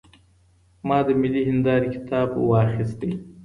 [0.87, 3.01] ما د ملي هنداره کتاب واخیست.